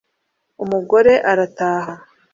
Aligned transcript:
umugore 0.63 1.13
arataha 1.31 1.93